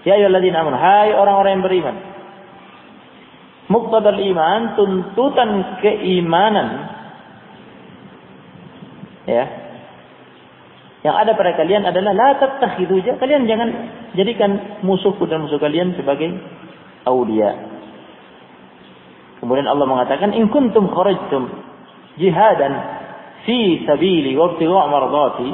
Ya 0.06 0.14
ayyuhalladzina 0.14 0.62
amanu, 0.62 0.78
hai 0.78 1.10
orang-orang 1.18 1.50
yang 1.58 1.66
beriman. 1.66 1.96
Muqtadal 3.74 4.22
iman, 4.22 4.60
tuntutan 4.78 5.50
keimanan. 5.82 6.68
Ya. 9.26 9.44
Yang 11.02 11.16
ada 11.26 11.32
pada 11.34 11.58
kalian 11.58 11.82
adalah 11.82 12.14
la 12.14 12.30
tattakhidu 12.38 13.02
kalian 13.18 13.50
jangan 13.50 13.68
jadikan 14.14 14.78
musuhku 14.86 15.26
dan 15.26 15.42
musuh 15.42 15.58
kalian 15.58 15.98
sebagai 15.98 16.38
aulia. 17.02 17.71
Kemudian 19.42 19.66
Allah 19.66 19.90
mengatakan 19.90 20.30
in 20.38 20.46
kuntum 20.54 20.86
kharajtum 20.94 21.50
jihadan 22.14 22.72
fi 23.42 23.82
sabili 23.82 24.38
wa 24.38 24.54
ibtigha' 24.54 24.86
mardati. 24.86 25.50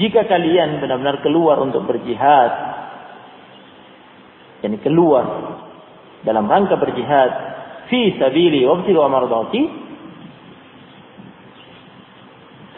Jika 0.00 0.24
kalian 0.24 0.80
benar-benar 0.80 1.20
keluar 1.20 1.60
untuk 1.60 1.84
berjihad 1.84 2.72
yakni 4.64 4.80
keluar 4.80 5.26
dalam 6.24 6.48
rangka 6.48 6.80
berjihad 6.80 7.30
fi 7.92 8.16
sabili 8.16 8.64
wa 8.64 8.80
ibtigha' 8.80 9.12
mardati 9.12 9.62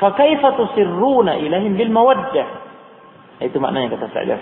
fa 0.03 0.19
kaifa 0.19 0.59
tusirruna 0.59 1.39
ilaihim 1.39 1.79
bil 1.79 1.95
mawaddah? 1.95 2.67
Itu 3.39 3.63
maknanya 3.63 3.95
kata 3.95 4.11
Sa'id 4.11 4.35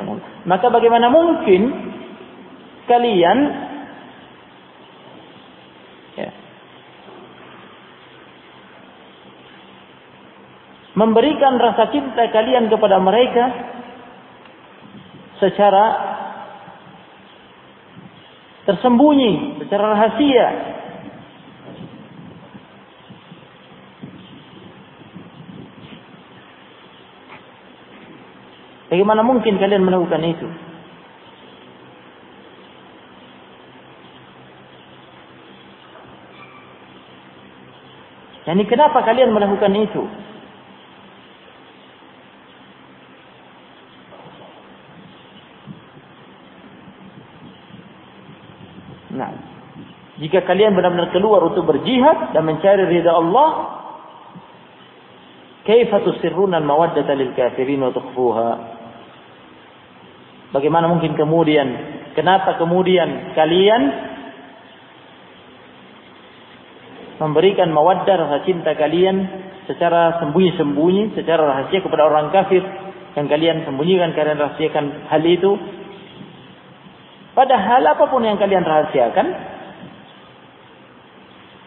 maka 0.48 0.72
bagaimana 0.72 1.12
mungkin 1.12 1.68
kalian 2.88 3.38
memberikan 10.92 11.56
rasa 11.56 11.88
cinta 11.88 12.28
kalian 12.28 12.68
kepada 12.68 13.00
mereka 13.00 13.44
secara 15.40 15.84
tersembunyi, 18.68 19.58
secara 19.64 19.96
rahasia. 19.96 20.48
Bagaimana 28.92 29.24
mungkin 29.24 29.56
kalian 29.56 29.88
melakukan 29.88 30.20
itu? 30.20 30.48
Yani 38.42 38.68
kenapa 38.68 39.00
kalian 39.06 39.32
melakukan 39.32 39.72
itu? 39.80 40.02
Nah, 49.12 49.30
jika 50.32 50.48
kalian 50.48 50.72
benar-benar 50.72 51.12
keluar 51.12 51.44
untuk 51.44 51.68
berjihad 51.68 52.32
dan 52.32 52.48
mencari 52.48 52.88
ridha 52.88 53.12
Allah, 53.12 53.48
kaifa 55.68 56.00
tusirruna 56.08 56.56
al-mawaddata 56.56 57.12
lil 57.12 57.36
kafirin 57.36 57.84
wa 57.84 57.92
tukhfuha? 57.92 58.50
Bagaimana 60.56 60.88
mungkin 60.88 61.12
kemudian 61.20 61.68
kenapa 62.16 62.56
kemudian 62.56 63.36
kalian 63.36 63.82
memberikan 67.20 67.68
mawaddah 67.68 68.16
rasa 68.16 68.48
cinta 68.48 68.72
kalian 68.72 69.28
secara 69.68 70.16
sembunyi-sembunyi, 70.24 71.12
secara 71.12 71.44
rahasia 71.44 71.84
kepada 71.84 72.08
orang 72.08 72.32
kafir 72.32 72.64
yang 73.20 73.28
kalian 73.28 73.68
sembunyikan, 73.68 74.16
kalian 74.16 74.40
rahasiakan 74.40 75.12
hal 75.12 75.22
itu 75.28 75.60
Padahal 77.32 77.80
apa 77.88 78.12
pun 78.12 78.20
yang 78.20 78.36
kalian 78.36 78.60
rahasiakan, 78.60 79.51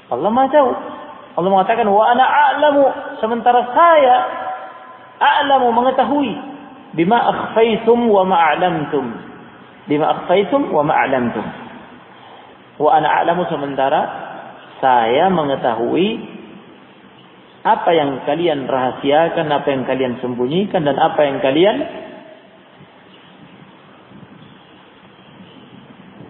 Allah 0.10 0.30
Maha 0.30 0.50
tahu. 0.54 0.70
Allah 1.36 1.50
mengatakan 1.52 1.88
wa 1.92 2.04
ana 2.08 2.24
a'lamu 2.24 2.84
sementara 3.20 3.68
saya 3.76 4.16
a'lamu 5.20 5.68
mengetahui 5.76 6.32
bima 6.96 7.20
akhfaitum 7.20 8.08
wa 8.08 8.24
ma 8.24 8.38
a'lamtum. 8.54 9.06
Bima 9.90 10.06
akhfaitum 10.16 10.72
wa 10.72 10.86
ma 10.86 10.94
a'lamtum. 10.96 11.46
Wa 12.80 12.90
ana 13.02 13.08
a'lamu 13.20 13.50
sementara 13.52 14.02
saya 14.80 15.28
mengetahui 15.28 16.08
apa 17.66 17.90
yang 17.98 18.22
kalian 18.30 18.70
rahasiakan, 18.70 19.50
apa 19.50 19.68
yang 19.74 19.84
kalian 19.90 20.14
sembunyikan 20.22 20.86
dan 20.86 20.96
apa 21.02 21.20
yang 21.26 21.42
kalian 21.42 21.78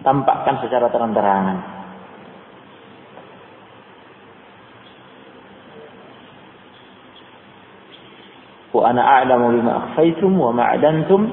tampakkan 0.00 0.64
secara 0.64 0.88
terang-terangan. 0.88 1.75
Wa 8.76 8.92
ana 8.92 9.00
a'lamu 9.00 9.56
bima 9.56 9.72
akhfaytum 9.88 10.36
wa 10.36 10.52
ma 10.52 10.68
adantum. 10.76 11.32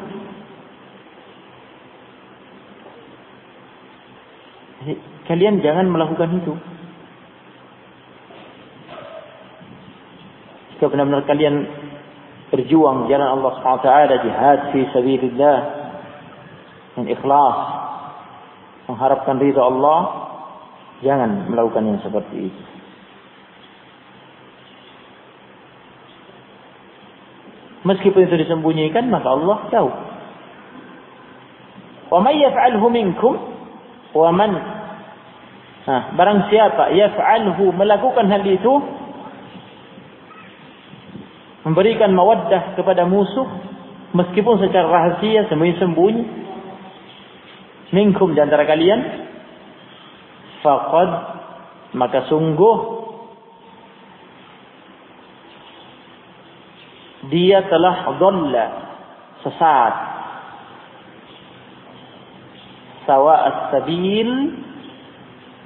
Kalian 5.27 5.59
jangan 5.59 5.91
melakukan 5.91 6.39
itu. 6.39 6.55
Jika 10.75 10.87
benar-benar 10.87 11.27
kalian 11.27 11.67
berjuang 12.51 13.11
jalan 13.11 13.27
Allah 13.39 13.51
SWT, 13.59 13.87
jihad 14.23 14.59
fi 14.71 14.79
sabilillah, 14.95 15.57
dan 16.95 17.05
ikhlas, 17.07 17.57
mengharapkan 18.87 19.39
ridha 19.39 19.63
Allah, 19.63 19.99
jangan 21.03 21.51
melakukan 21.51 21.91
yang 21.91 21.99
seperti 22.03 22.51
itu. 22.51 22.72
Meskipun 27.83 28.25
itu 28.27 28.35
disembunyikan, 28.39 29.11
maka 29.11 29.27
Allah 29.27 29.57
tahu. 29.67 29.89
Wa 32.13 32.19
may 32.23 32.39
yaf'alhu 32.39 32.87
minkum 32.93 33.33
wa 34.13 34.31
man 34.31 34.53
Nah, 35.83 36.15
barang 36.15 36.47
siapa 36.47 36.95
yaf'alhu 36.95 37.75
melakukan 37.75 38.31
hal 38.31 38.39
itu 38.47 38.73
memberikan 41.67 42.15
mawaddah 42.15 42.79
kepada 42.79 43.03
musuh 43.03 43.43
meskipun 44.15 44.63
secara 44.63 44.87
rahasia 44.87 45.43
sembunyi-sembunyi 45.51 46.23
minkum 47.91 48.31
di 48.31 48.39
antara 48.39 48.63
kalian 48.63 49.27
faqad 50.63 51.09
maka 51.99 52.31
sungguh 52.31 53.02
dia 57.33 57.65
telah 57.65 58.13
dhalla 58.21 58.65
sesat 59.41 59.95
sawa 63.09 63.35
as-sabil 63.49 64.29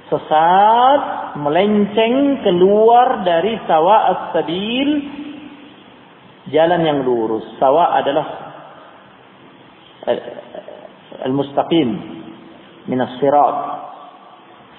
sesat 0.08 1.02
melenceng 1.36 2.40
keluar 2.40 3.20
dari 3.22 3.60
sawa 3.68 3.96
as-sabil 4.16 4.90
jalan 6.48 6.80
yang 6.88 7.04
lurus 7.04 7.44
sawa 7.60 8.00
adalah 8.00 8.26
al-mustaqim 11.28 12.18
minas 12.88 13.20
sirat. 13.20 13.56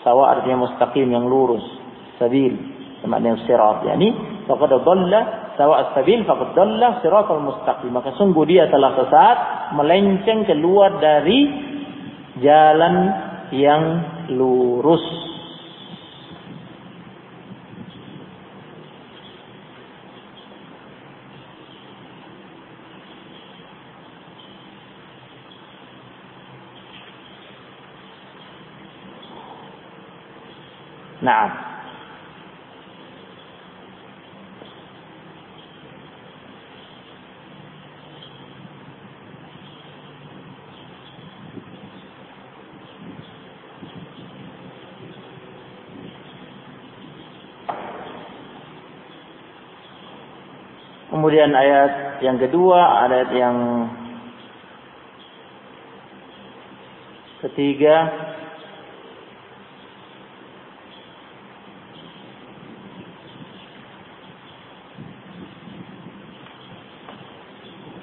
Sawa 0.02 0.36
artinya 0.36 0.66
mustaqim 0.66 1.08
yang 1.08 1.30
lurus. 1.30 1.64
Sabil. 2.18 2.52
Maknanya 3.06 3.46
sirat. 3.48 3.86
Yani, 3.88 4.12
faqad 4.50 4.72
dhalla 4.84 5.49
sawa 5.60 5.92
as-sabil 5.92 6.24
faqad 6.24 6.56
dhalla 6.56 7.04
siratal 7.04 7.44
mustaqim. 7.44 7.92
Maka 7.92 8.16
sungguh 8.16 8.48
dia 8.48 8.72
telah 8.72 8.96
sesat, 8.96 9.38
melenceng 9.76 10.48
keluar 10.48 11.04
dari 11.04 11.52
jalan 12.40 12.96
yang 13.52 13.84
lurus. 14.32 15.04
Nah. 31.20 31.69
Kemudian 51.50 51.66
ayat 51.66 52.22
yang 52.22 52.38
kedua, 52.38 53.10
ayat 53.10 53.34
yang 53.34 53.58
ketiga 57.42 57.96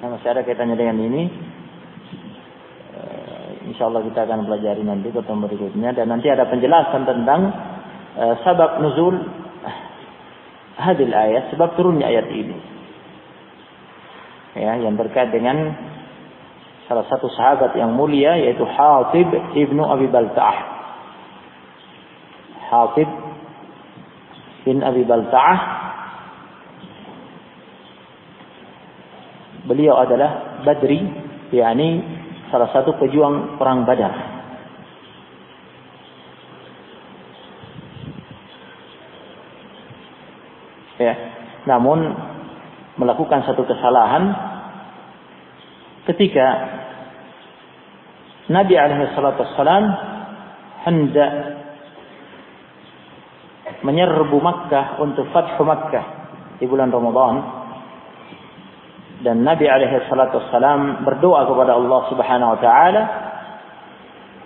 masih 0.03 0.27
ada 0.27 0.43
kaitannya 0.43 0.75
dengan 0.75 0.99
ini. 0.99 1.31
Uh, 2.99 3.71
insya 3.71 3.87
Allah 3.87 4.03
kita 4.11 4.27
akan 4.27 4.43
pelajari 4.43 4.83
nanti 4.83 5.07
pertemuan 5.07 5.47
berikutnya 5.47 5.95
dan 5.95 6.11
nanti 6.11 6.27
ada 6.27 6.51
penjelasan 6.51 7.07
tentang 7.07 7.47
uh, 8.19 8.35
sabab 8.43 8.83
nuzul 8.83 9.15
hadil 10.83 11.15
ayat, 11.15 11.47
sebab 11.55 11.79
turunnya 11.79 12.11
ayat 12.11 12.27
ini. 12.27 12.76
Ya, 14.57 14.73
yang 14.81 14.97
terkait 14.97 15.29
dengan 15.29 15.77
salah 16.89 17.05
satu 17.05 17.29
sahabat 17.29 17.77
yang 17.77 17.93
mulia 17.93 18.41
yaitu 18.41 18.65
Hatib 18.65 19.29
ibnu 19.53 19.85
Abi 19.85 20.09
Balta'ah. 20.09 20.59
Hatib 22.67 23.09
bin 24.65 24.81
Abi 24.81 25.05
Balta'ah 25.05 25.77
Beliau 29.67 29.99
adalah 29.99 30.63
Badri, 30.63 31.03
yakni 31.51 31.99
salah 32.47 32.71
satu 32.71 32.95
pejuang 32.95 33.59
perang 33.59 33.83
Badar. 33.83 34.15
Ya, 40.97 41.13
namun 41.67 42.15
melakukan 42.97 43.45
satu 43.45 43.63
kesalahan. 43.63 44.33
Ketika 46.09 46.47
Nabi 48.47 48.73
alaihi 48.79 49.11
salatu 49.13 49.43
wassalam 49.43 49.83
hendak 50.87 51.31
menyerbu 53.83 54.37
Makkah 54.39 55.03
untuk 55.03 55.27
Fathu 55.35 55.61
Makkah 55.67 56.05
di 56.57 56.65
bulan 56.65 56.89
Ramadan. 56.89 57.35
Dan 59.17 59.41
Nabi 59.41 59.65
alaihi 59.65 60.05
salatu 60.07 60.39
wassalam 60.39 61.03
berdoa 61.03 61.49
kepada 61.49 61.75
Allah 61.75 62.01
Subhanahu 62.09 62.53
wa 62.55 62.59
taala 62.61 63.03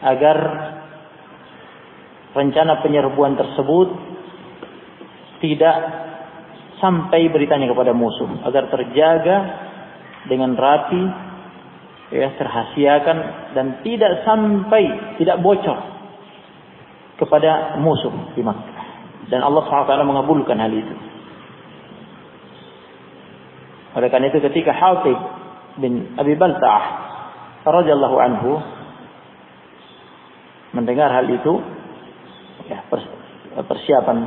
agar 0.01 0.37
rencana 2.33 2.81
penyerbuan 2.81 3.37
tersebut 3.37 3.87
tidak 5.43 5.75
sampai 6.81 7.29
beritanya 7.29 7.69
kepada 7.69 7.93
musuh 7.93 8.41
agar 8.49 8.67
terjaga 8.73 9.37
dengan 10.25 10.57
rapi 10.57 11.03
ya 12.11 12.35
terhasiakan 12.35 13.17
dan 13.55 13.85
tidak 13.85 14.25
sampai 14.27 15.15
tidak 15.21 15.39
bocor 15.39 15.77
kepada 17.21 17.77
musuh 17.77 18.33
di 18.33 18.41
Makkah. 18.41 18.81
Dan 19.29 19.45
Allah 19.45 19.63
SWT 19.63 19.93
mengabulkan 20.03 20.57
hal 20.57 20.73
itu. 20.73 20.95
Oleh 23.95 24.09
karena 24.09 24.33
itu 24.33 24.41
ketika 24.41 24.73
Hatib 24.73 25.15
bin 25.79 26.17
Abi 26.17 26.35
Balta'ah 26.35 26.85
radhiyallahu 27.63 28.17
anhu 28.17 28.51
mendengar 30.73 31.13
hal 31.13 31.29
itu 31.29 31.61
ya 32.71 32.83
persiapan 33.55 34.17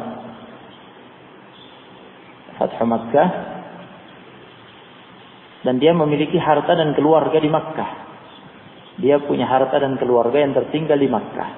Fathu 2.59 2.85
Makkah 2.87 3.29
dan 5.65 5.81
dia 5.81 5.97
memiliki 5.97 6.37
harta 6.37 6.77
dan 6.77 6.93
keluarga 6.93 7.41
di 7.41 7.49
Makkah. 7.49 7.91
Dia 9.01 9.19
punya 9.25 9.49
harta 9.49 9.81
dan 9.81 9.99
keluarga 9.99 10.39
yang 10.39 10.55
tertinggal 10.55 11.01
di 11.01 11.09
Makkah. 11.11 11.51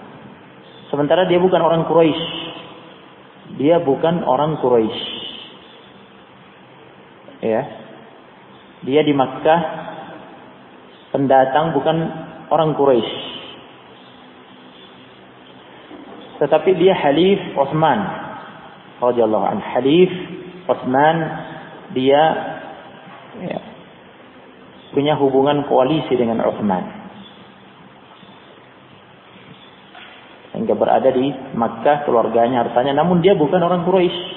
Sementara 0.89 1.27
dia 1.27 1.43
bukan 1.43 1.61
orang 1.61 1.85
Quraisy. 1.85 2.25
Dia 3.59 3.83
bukan 3.83 4.23
orang 4.23 4.63
Quraisy. 4.63 5.03
Ya. 7.45 7.63
Dia 8.87 9.01
di 9.03 9.13
Makkah 9.13 9.61
pendatang 11.11 11.75
bukan 11.75 11.97
orang 12.49 12.79
Quraisy. 12.79 13.15
Tetapi 16.37 16.71
dia 16.79 16.95
halif 16.95 17.41
Utsman 17.57 18.01
radhiyallahu 19.01 19.45
anhu, 19.45 19.65
halif 19.73 20.36
Utsman 20.67 21.17
dia 21.95 22.23
ya, 23.43 23.59
punya 24.91 25.15
hubungan 25.19 25.67
koalisi 25.71 26.15
dengan 26.19 26.43
Utsman. 26.43 26.85
Hingga 30.57 30.73
berada 30.73 31.13
di 31.13 31.31
Makkah 31.53 32.09
keluarganya 32.09 32.65
hartanya 32.65 32.97
namun 32.97 33.21
dia 33.21 33.37
bukan 33.37 33.61
orang 33.61 33.85
Quraisy. 33.85 34.35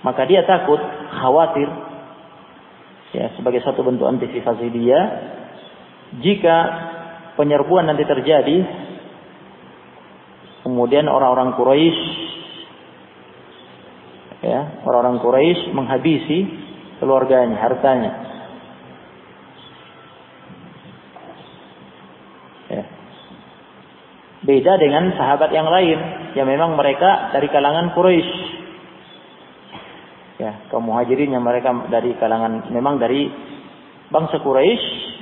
Maka 0.00 0.24
dia 0.24 0.42
takut, 0.48 0.80
khawatir 1.12 1.68
ya 3.10 3.34
sebagai 3.34 3.62
satu 3.66 3.82
bentuk 3.82 4.06
antisipasi 4.06 4.70
dia 4.70 5.00
jika 6.22 6.56
penyerbuan 7.34 7.90
nanti 7.90 8.06
terjadi 8.06 8.58
kemudian 10.62 11.10
orang-orang 11.10 11.58
Quraisy 11.58 12.29
ya 14.40 14.84
orang-orang 14.88 15.20
Quraisy 15.20 15.72
menghabisi 15.76 16.38
keluarganya, 17.00 17.56
hartanya. 17.60 18.12
Ya. 22.68 22.84
Beda 24.40 24.72
dengan 24.80 25.12
sahabat 25.16 25.50
yang 25.52 25.68
lain 25.68 25.98
yang 26.36 26.46
memang 26.48 26.76
mereka 26.76 27.32
dari 27.32 27.48
kalangan 27.52 27.92
Quraisy. 27.92 28.32
Ya, 30.40 30.56
kaum 30.72 30.88
muhajirin 30.88 31.36
yang 31.36 31.44
mereka 31.44 31.68
dari 31.92 32.16
kalangan 32.16 32.72
memang 32.72 32.96
dari 32.96 33.28
bangsa 34.08 34.40
Quraisy. 34.40 35.12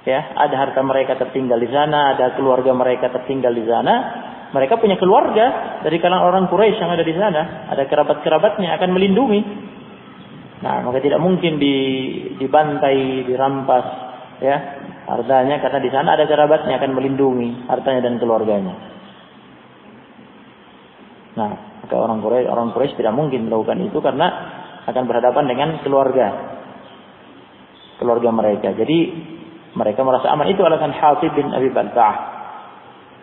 Ya, 0.00 0.32
ada 0.32 0.56
harta 0.56 0.80
mereka 0.80 1.20
tertinggal 1.20 1.60
di 1.60 1.68
sana, 1.68 2.16
ada 2.16 2.32
keluarga 2.32 2.72
mereka 2.72 3.12
tertinggal 3.12 3.52
di 3.52 3.68
sana, 3.68 3.94
mereka 4.50 4.82
punya 4.82 4.98
keluarga 4.98 5.78
dari 5.86 6.02
kalangan 6.02 6.26
orang 6.26 6.44
Quraisy 6.50 6.78
yang 6.82 6.90
ada 6.90 7.04
di 7.06 7.14
sana, 7.14 7.42
ada 7.70 7.86
kerabat-kerabatnya 7.86 8.74
akan 8.74 8.90
melindungi. 8.90 9.40
Nah, 10.60 10.84
maka 10.84 10.98
tidak 11.00 11.22
mungkin 11.22 11.56
di, 11.56 11.76
dibantai, 12.36 13.24
dirampas, 13.24 13.86
ya 14.42 14.56
hartanya 15.06 15.58
karena 15.58 15.80
di 15.80 15.90
sana 15.90 16.08
ada 16.14 16.24
kerabatnya 16.28 16.76
akan 16.78 16.90
melindungi 16.94 17.70
hartanya 17.70 18.00
dan 18.10 18.18
keluarganya. 18.18 18.74
Nah, 21.38 21.52
maka 21.86 21.94
orang 21.94 22.18
Quraisy 22.20 22.46
orang 22.50 22.74
Quraisy 22.74 22.98
tidak 22.98 23.14
mungkin 23.14 23.46
melakukan 23.46 23.78
itu 23.86 23.98
karena 24.02 24.26
akan 24.90 25.04
berhadapan 25.06 25.44
dengan 25.46 25.68
keluarga 25.86 26.28
keluarga 28.00 28.32
mereka. 28.32 28.72
Jadi 28.72 28.98
mereka 29.76 30.00
merasa 30.02 30.32
aman. 30.32 30.48
Itu 30.50 30.64
alasan 30.64 30.96
Hatib 30.96 31.36
bin 31.36 31.52
Abi 31.52 31.68
Balta'ah. 31.70 32.39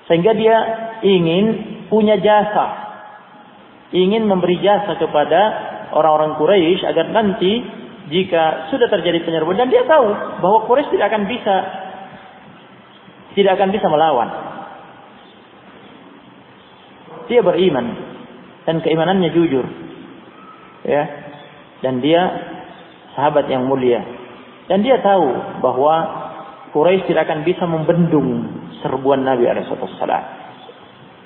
Sehingga 0.07 0.31
dia 0.33 0.57
ingin 1.03 1.45
punya 1.91 2.15
jasa. 2.19 2.87
Ingin 3.91 4.27
memberi 4.27 4.59
jasa 4.59 4.95
kepada 4.99 5.39
orang-orang 5.95 6.35
Quraisy 6.39 6.83
agar 6.83 7.11
nanti 7.11 7.63
jika 8.07 8.71
sudah 8.71 8.87
terjadi 8.87 9.23
penyerbuan 9.23 9.59
dan 9.59 9.71
dia 9.71 9.83
tahu 9.83 10.07
bahwa 10.39 10.67
Quraisy 10.67 10.95
tidak 10.95 11.11
akan 11.11 11.23
bisa 11.27 11.55
tidak 13.35 13.53
akan 13.59 13.69
bisa 13.69 13.87
melawan. 13.87 14.29
Dia 17.27 17.43
beriman 17.43 17.85
dan 18.63 18.79
keimanannya 18.79 19.29
jujur. 19.35 19.65
Ya. 20.87 21.03
Dan 21.83 22.01
dia 22.01 22.25
sahabat 23.13 23.45
yang 23.51 23.67
mulia. 23.69 24.01
Dan 24.71 24.81
dia 24.81 24.97
tahu 25.03 25.61
bahwa 25.61 25.95
Quraisy 26.73 27.05
tidak 27.11 27.29
akan 27.29 27.45
bisa 27.45 27.63
membendung 27.69 28.56
serbuan 28.81 29.25
Nabi 29.25 29.47
Alaihissalam. 29.47 30.23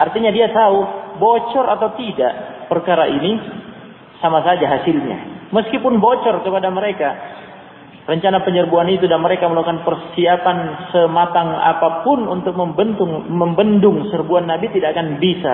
Artinya 0.02 0.32
dia 0.34 0.50
tahu 0.50 0.78
bocor 1.22 1.66
atau 1.70 1.94
tidak 2.00 2.66
perkara 2.66 3.06
ini 3.06 3.38
sama 4.18 4.42
saja 4.42 4.66
hasilnya. 4.66 5.50
Meskipun 5.54 6.00
bocor 6.02 6.42
kepada 6.42 6.72
mereka 6.74 7.10
rencana 8.10 8.42
penyerbuan 8.42 8.90
itu 8.90 9.06
dan 9.06 9.22
mereka 9.22 9.46
melakukan 9.46 9.86
persiapan 9.86 10.90
sematang 10.90 11.54
apa 11.54 12.02
pun 12.02 12.26
untuk 12.26 12.58
membendung 12.58 13.30
membendung 13.30 14.10
serbuan 14.10 14.50
Nabi 14.50 14.74
tidak 14.74 14.98
akan 14.98 15.22
bisa 15.22 15.54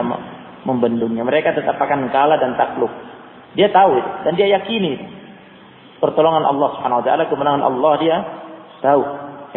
membendungnya. 0.64 1.28
Mereka 1.28 1.58
tetap 1.58 1.76
akan 1.76 2.08
kalah 2.14 2.40
dan 2.40 2.56
takluk. 2.56 2.92
Dia 3.58 3.68
tahu 3.74 4.00
itu 4.00 4.12
dan 4.24 4.34
dia 4.38 4.48
yakini 4.54 5.18
pertolongan 5.98 6.46
Allah 6.46 6.78
Subhanahu 6.78 7.02
wa 7.02 7.06
taala, 7.06 7.24
kemenangan 7.26 7.64
Allah 7.66 7.94
dia 8.00 8.18
tahu 8.86 9.02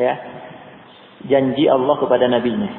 ya 0.01 0.40
janji 1.29 1.69
Allah 1.69 1.97
kepada 2.01 2.25
nabinya. 2.31 2.71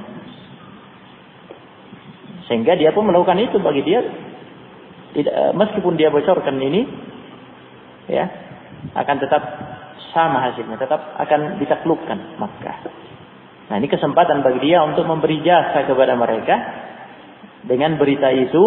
Sehingga 2.49 2.75
dia 2.75 2.91
pun 2.91 3.06
melakukan 3.06 3.38
itu 3.39 3.62
bagi 3.62 3.86
dia 3.86 4.01
tidak 5.12 5.34
eh, 5.34 5.54
meskipun 5.56 5.93
dia 5.99 6.10
bocorkan 6.10 6.58
ini 6.58 6.82
ya 8.10 8.25
akan 8.97 9.17
tetap 9.21 9.43
sama 10.12 10.51
hasilnya, 10.51 10.75
tetap 10.75 11.15
akan 11.19 11.62
ditaklukkan 11.62 12.41
Makkah. 12.41 12.77
Nah, 13.71 13.80
ini 13.80 13.88
kesempatan 13.88 14.43
bagi 14.43 14.67
dia 14.67 14.84
untuk 14.84 15.08
memberi 15.08 15.39
jasa 15.39 15.88
kepada 15.88 16.19
mereka 16.19 16.56
dengan 17.63 17.95
berita 17.95 18.27
itu 18.36 18.65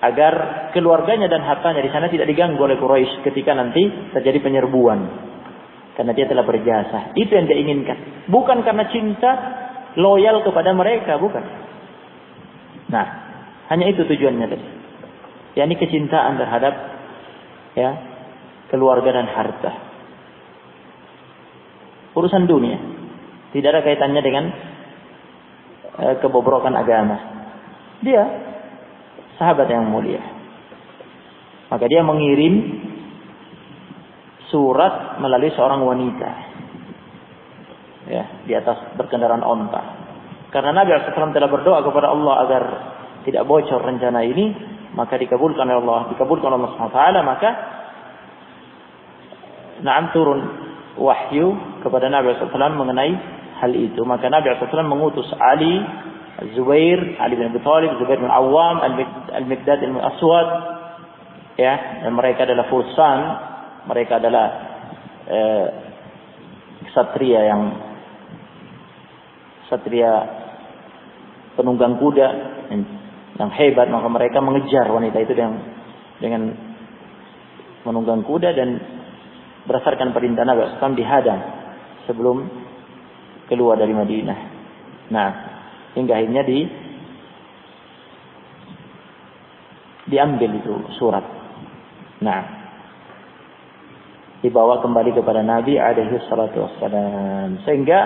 agar 0.00 0.32
keluarganya 0.72 1.28
dan 1.28 1.44
hartanya 1.44 1.84
di 1.84 1.92
sana 1.92 2.08
tidak 2.08 2.24
diganggu 2.24 2.56
oleh 2.56 2.80
Quraisy 2.80 3.20
ketika 3.20 3.52
nanti 3.52 3.84
terjadi 4.16 4.40
penyerbuan. 4.40 4.98
Karena 5.98 6.12
dia 6.14 6.26
telah 6.30 6.46
berjasa. 6.46 7.12
Itu 7.18 7.34
yang 7.34 7.50
dia 7.50 7.58
inginkan. 7.58 8.26
Bukan 8.30 8.62
karena 8.62 8.88
cinta 8.88 9.30
loyal 9.98 10.46
kepada 10.46 10.70
mereka, 10.72 11.18
bukan. 11.18 11.42
Nah, 12.90 13.06
hanya 13.70 13.86
itu 13.90 14.02
tujuannya 14.06 14.46
tadi. 14.50 14.66
yakni 15.50 15.74
kecintaan 15.74 16.38
terhadap 16.38 16.74
ya 17.74 17.90
keluarga 18.70 19.10
dan 19.14 19.26
harta. 19.30 19.72
Urusan 22.14 22.46
dunia 22.46 22.78
tidak 23.50 23.68
ada 23.74 23.80
kaitannya 23.82 24.22
dengan 24.22 24.44
uh, 25.98 26.14
kebobrokan 26.22 26.74
agama. 26.78 27.18
Dia 28.02 28.22
sahabat 29.38 29.66
yang 29.70 29.90
mulia. 29.90 30.22
Maka 31.70 31.86
dia 31.86 32.02
mengirim 32.02 32.79
surat 34.50 35.22
melalui 35.22 35.54
seorang 35.54 35.80
wanita. 35.82 36.30
Ya, 38.10 38.24
di 38.44 38.52
atas 38.58 38.98
berkendaraan 38.98 39.46
onta. 39.46 39.82
Karena 40.50 40.82
Nabi 40.82 40.90
SAW 40.98 41.30
telah 41.30 41.46
berdoa 41.46 41.78
kepada 41.86 42.10
Allah 42.10 42.34
agar 42.42 42.62
tidak 43.22 43.46
bocor 43.46 43.78
rencana 43.86 44.26
ini, 44.26 44.50
maka 44.98 45.14
dikabulkan 45.14 45.62
oleh 45.70 45.78
Allah, 45.78 46.00
dikabulkan 46.10 46.50
oleh 46.50 46.58
Allah 46.66 46.74
SWT, 46.74 47.00
maka 47.22 47.50
Naam 49.80 50.12
turun 50.12 50.40
wahyu 51.00 51.56
kepada 51.80 52.12
Nabi 52.12 52.36
SAW 52.36 52.76
mengenai 52.76 53.12
hal 53.60 53.72
itu. 53.72 54.04
Maka 54.04 54.28
Nabi 54.28 54.52
SAW 54.60 54.84
mengutus 54.84 55.28
Ali, 55.40 55.80
Zubair, 56.52 57.00
Ali 57.20 57.40
bin 57.40 57.52
Abi 57.52 57.60
Thalib, 57.64 57.96
Zubair 57.96 58.20
bin 58.20 58.28
Awam, 58.28 58.84
Al-Mikdad 59.32 59.80
bin 59.80 59.96
Aswad. 59.96 60.48
Ya, 61.56 62.04
dan 62.04 62.16
mereka 62.16 62.48
adalah 62.48 62.72
fursan, 62.72 63.18
mereka 63.88 64.20
adalah 64.20 64.46
eh, 65.28 65.66
satria 66.92 67.40
yang 67.46 67.62
satria 69.70 70.12
penunggang 71.54 71.96
kuda 72.00 72.28
yang 73.40 73.50
hebat 73.56 73.88
maka 73.88 74.08
mereka 74.10 74.38
mengejar 74.42 74.84
wanita 74.90 75.16
itu 75.22 75.32
dengan 75.32 75.54
dengan 76.20 76.42
menunggang 77.88 78.20
kuda 78.26 78.52
dan 78.52 78.76
berdasarkan 79.64 80.12
perintah 80.12 80.44
Nabi 80.44 80.76
SAW 80.76 80.98
dihadang 80.98 81.40
sebelum 82.04 82.44
keluar 83.48 83.80
dari 83.80 83.92
Madinah. 83.96 84.38
Nah, 85.10 85.28
hingga 85.96 86.12
akhirnya 86.20 86.42
di 86.44 86.58
diambil 90.10 90.50
itu 90.58 90.74
surat. 90.98 91.24
Nah, 92.20 92.59
dibawa 94.40 94.80
kembali 94.80 95.12
kepada 95.12 95.44
Nabi 95.44 95.76
alaihi 95.76 96.16
salatu 96.28 96.64
wassalam. 96.64 97.60
Sehingga 97.64 98.00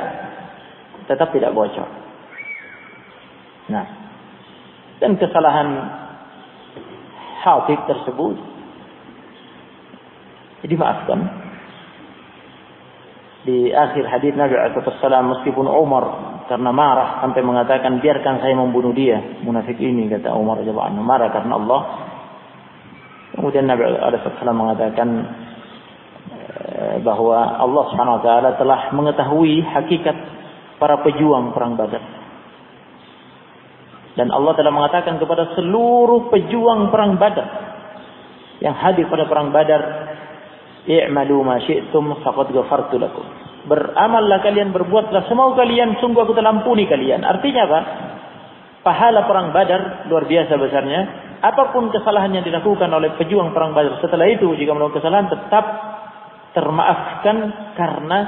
tetap 1.07 1.31
tidak 1.31 1.55
bocor. 1.55 1.87
Nah, 3.71 3.87
dan 5.01 5.17
kesalahan 5.17 5.69
Hatib 7.45 7.81
tersebut 7.85 8.37
dimaafkan. 10.65 11.45
Di 13.45 13.69
akhir 13.69 14.09
hadis 14.09 14.33
Nabi 14.33 14.57
SAW 14.57 15.37
meskipun 15.37 15.69
Umar 15.69 16.05
karena 16.49 16.73
marah 16.73 17.21
sampai 17.21 17.45
mengatakan 17.45 18.01
biarkan 18.01 18.41
saya 18.41 18.57
membunuh 18.57 18.97
dia. 18.97 19.21
Munafik 19.45 19.77
ini 19.77 20.09
kata 20.09 20.33
Umar 20.33 20.65
radhiyallahu 20.65 21.05
marah 21.05 21.29
karena 21.29 21.53
Allah. 21.61 21.81
Kemudian 23.37 23.69
Nabi 23.69 23.85
SAW 23.85 24.57
mengatakan 24.57 25.09
bahwa 27.03 27.59
Allah 27.61 27.85
Subhanahu 27.93 28.17
wa 28.21 28.23
taala 28.25 28.51
telah 28.57 28.81
mengetahui 28.93 29.63
hakikat 29.63 30.17
para 30.79 31.01
pejuang 31.05 31.55
perang 31.55 31.79
Badar 31.79 32.03
dan 34.15 34.31
Allah 34.31 34.55
telah 34.55 34.71
mengatakan 34.71 35.19
kepada 35.19 35.59
seluruh 35.59 36.31
pejuang 36.31 36.95
perang 36.95 37.19
Badar 37.19 37.49
yang 38.63 38.79
hadir 38.79 39.11
pada 39.11 39.27
perang 39.27 39.51
Badar 39.51 39.83
I'malu 40.85 41.37
ma 41.43 41.57
syi'tum 41.65 42.21
faqad 42.21 42.53
ghafartu 42.53 43.01
lakum. 43.01 43.25
Beramallah 43.65 44.45
kalian, 44.45 44.77
berbuatlah 44.77 45.25
semau 45.25 45.57
kalian, 45.57 45.97
sungguh 45.97 46.21
aku 46.21 46.37
telah 46.37 46.53
ampuni 46.53 46.85
kalian. 46.85 47.25
Artinya 47.25 47.63
apa? 47.65 47.81
Pahala 48.85 49.25
perang 49.25 49.57
Badar 49.57 50.05
luar 50.13 50.29
biasa 50.29 50.53
besarnya. 50.61 51.01
Apa 51.41 51.73
pun 51.73 51.89
kesalahan 51.89 52.37
yang 52.37 52.45
dilakukan 52.45 52.89
oleh 52.93 53.17
pejuang 53.17 53.57
perang 53.57 53.73
Badar 53.73 53.97
setelah 54.05 54.29
itu 54.29 54.53
jika 54.61 54.77
melakukan 54.77 55.01
kesalahan 55.01 55.33
tetap 55.33 55.65
termaafkan 56.55 57.37
karena 57.75 58.19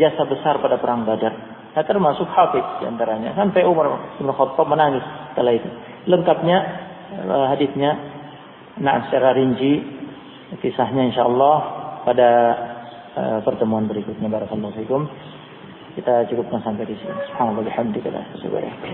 jasa 0.00 0.24
besar 0.26 0.58
pada 0.58 0.80
perang 0.80 1.04
Badar. 1.04 1.32
Nah, 1.76 1.84
termasuk 1.84 2.24
Hafiz 2.32 2.64
di 2.80 2.88
antaranya. 2.88 3.36
Sampai 3.36 3.62
Umar 3.68 4.16
bin 4.16 4.26
Khattab 4.32 4.64
menangis 4.64 5.04
setelah 5.32 5.52
itu. 5.52 5.68
Lengkapnya 6.08 6.58
eh, 7.12 7.46
hadisnya 7.52 8.16
nah 8.76 9.08
secara 9.08 9.32
rinci 9.32 9.80
kisahnya 10.60 11.08
insyaallah 11.08 11.56
pada 12.04 12.30
uh, 13.16 13.38
pertemuan 13.40 13.88
berikutnya 13.88 14.28
barakallahu 14.28 14.76
fikum 14.76 15.08
kita 15.96 16.28
cukupkan 16.28 16.60
sampai 16.60 16.84
di 16.84 16.92
sini 17.00 17.16
subhanallah 17.32 17.64